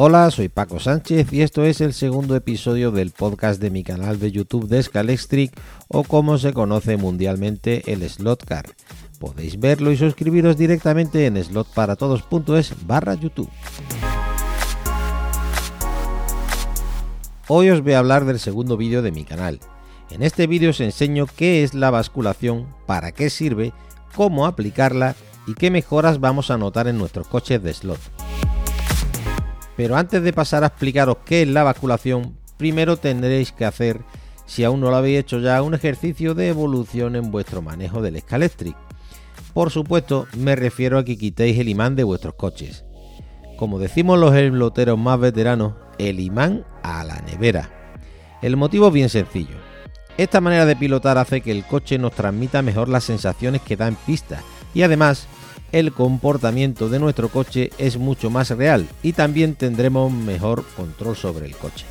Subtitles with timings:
[0.00, 4.20] Hola, soy Paco Sánchez y esto es el segundo episodio del podcast de mi canal
[4.20, 5.50] de YouTube de Scalextric
[5.88, 8.66] o como se conoce mundialmente el Slotcar.
[9.18, 13.50] Podéis verlo y suscribiros directamente en slotparatodos.es barra YouTube.
[17.48, 19.58] Hoy os voy a hablar del segundo vídeo de mi canal.
[20.12, 23.72] En este vídeo os enseño qué es la basculación, para qué sirve,
[24.14, 25.16] cómo aplicarla
[25.48, 28.17] y qué mejoras vamos a notar en nuestros coches de slot.
[29.78, 34.00] Pero antes de pasar a explicaros qué es la basculación, primero tendréis que hacer,
[34.44, 38.18] si aún no lo habéis hecho ya, un ejercicio de evolución en vuestro manejo del
[38.18, 38.76] Scalextric.
[39.54, 42.84] Por supuesto, me refiero a que quitéis el imán de vuestros coches.
[43.56, 47.70] Como decimos los loteros más veteranos, el imán a la nevera.
[48.42, 49.58] El motivo es bien sencillo.
[50.16, 53.86] Esta manera de pilotar hace que el coche nos transmita mejor las sensaciones que da
[53.86, 54.42] en pista
[54.74, 55.28] y además
[55.72, 61.46] el comportamiento de nuestro coche es mucho más real y también tendremos mejor control sobre
[61.46, 61.84] el coche.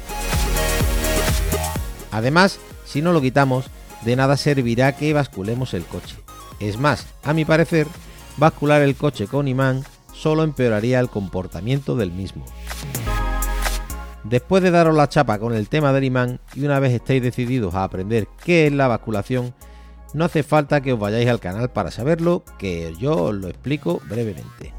[2.11, 3.65] Además, si no lo quitamos,
[4.03, 6.15] de nada servirá que basculemos el coche.
[6.59, 7.87] Es más, a mi parecer,
[8.37, 12.45] bascular el coche con imán solo empeoraría el comportamiento del mismo.
[14.23, 17.75] Después de daros la chapa con el tema del imán y una vez estéis decididos
[17.75, 19.53] a aprender qué es la basculación,
[20.13, 24.01] no hace falta que os vayáis al canal para saberlo, que yo os lo explico
[24.07, 24.73] brevemente.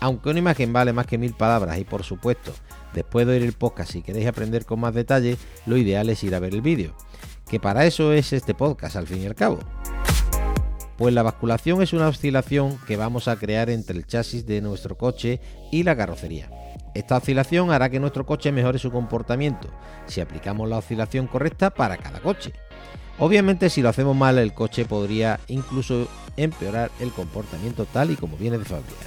[0.00, 2.52] Aunque una imagen vale más que mil palabras y por supuesto,
[2.92, 6.34] después de oír el podcast si queréis aprender con más detalle, lo ideal es ir
[6.34, 6.94] a ver el vídeo,
[7.48, 9.60] que para eso es este podcast al fin y al cabo.
[10.98, 14.96] Pues la basculación es una oscilación que vamos a crear entre el chasis de nuestro
[14.96, 15.40] coche
[15.72, 16.50] y la carrocería.
[16.94, 19.68] Esta oscilación hará que nuestro coche mejore su comportamiento
[20.06, 22.52] si aplicamos la oscilación correcta para cada coche.
[23.18, 28.36] Obviamente si lo hacemos mal el coche podría incluso empeorar el comportamiento tal y como
[28.36, 29.06] viene de fábrica.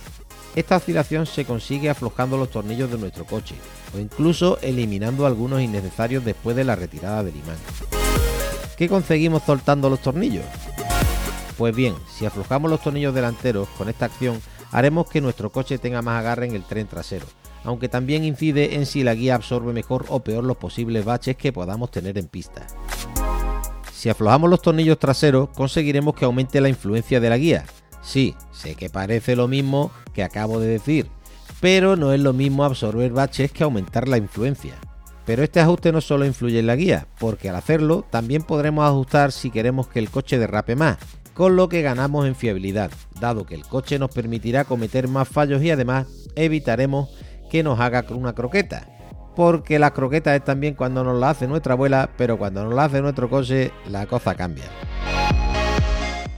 [0.56, 3.56] Esta oscilación se consigue aflojando los tornillos de nuestro coche
[3.96, 7.58] o incluso eliminando algunos innecesarios después de la retirada del imán.
[8.78, 10.46] ¿Qué conseguimos soltando los tornillos?
[11.58, 14.40] Pues bien, si aflojamos los tornillos delanteros con esta acción
[14.72, 17.26] haremos que nuestro coche tenga más agarre en el tren trasero,
[17.64, 21.54] aunque también incide en si la guía absorbe mejor o peor los posibles baches que
[21.54, 22.68] podamos tener en pista.
[23.98, 27.66] Si aflojamos los tornillos traseros, conseguiremos que aumente la influencia de la guía.
[28.04, 31.08] Sí, sé que parece lo mismo que acabo de decir,
[31.62, 34.76] pero no es lo mismo absorber baches que aumentar la influencia.
[35.26, 39.32] Pero este ajuste no solo influye en la guía, porque al hacerlo también podremos ajustar
[39.32, 41.00] si queremos que el coche derrape más,
[41.34, 45.64] con lo que ganamos en fiabilidad, dado que el coche nos permitirá cometer más fallos
[45.64, 47.10] y además evitaremos
[47.50, 48.88] que nos haga una croqueta,
[49.38, 52.86] porque las croquetas es también cuando nos la hace nuestra abuela, pero cuando nos la
[52.86, 54.64] hace nuestro coche, la cosa cambia.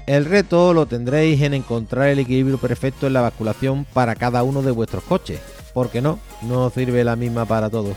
[0.05, 4.61] El reto lo tendréis en encontrar el equilibrio perfecto en la basculación para cada uno
[4.61, 5.39] de vuestros coches,
[5.73, 7.95] porque no, no sirve la misma para todos.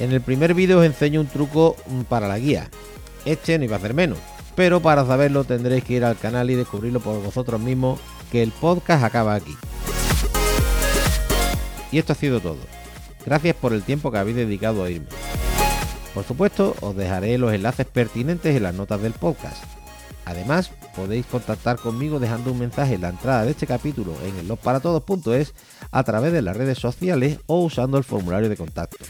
[0.00, 1.76] En el primer vídeo os enseño un truco
[2.08, 2.70] para la guía.
[3.24, 4.18] Este no iba a hacer menos,
[4.56, 8.00] pero para saberlo tendréis que ir al canal y descubrirlo por vosotros mismos,
[8.32, 9.56] que el podcast acaba aquí.
[11.92, 12.81] Y esto ha sido todo.
[13.24, 15.06] Gracias por el tiempo que habéis dedicado a irme.
[16.14, 19.62] Por supuesto, os dejaré los enlaces pertinentes en las notas del podcast.
[20.24, 24.48] Además, podéis contactar conmigo dejando un mensaje en la entrada de este capítulo en el
[24.48, 25.54] losparatodos.es
[25.90, 29.04] a través de las redes sociales o usando el formulario de contacto.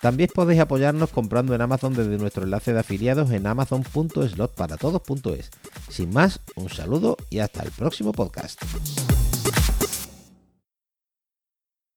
[0.00, 5.50] También podéis apoyarnos comprando en Amazon desde nuestro enlace de afiliados en amazon.slotparatodos.es.
[5.88, 8.62] Sin más, un saludo y hasta el próximo podcast.